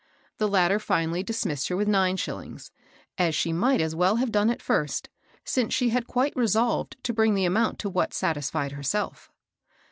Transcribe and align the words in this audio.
The 0.39 0.47
latter 0.47 0.79
finally 0.79 1.21
dismissed 1.21 1.67
her 1.67 1.77
with 1.77 1.87
nine 1.87 2.17
shillings, 2.17 2.71
as 3.19 3.35
she 3.35 3.53
might 3.53 3.79
as 3.79 3.93
well 3.93 4.15
have 4.15 4.31
done 4.31 4.49
at 4.49 4.59
first, 4.59 5.09
since 5.45 5.75
she 5.75 5.89
had 5.89 6.07
quite 6.07 6.35
resolved 6.35 6.97
to 7.03 7.13
bring 7.13 7.35
the 7.35 7.45
amount 7.45 7.77
to 7.81 7.89
what 7.91 8.11
satisfied 8.11 8.71
herself. 8.71 9.29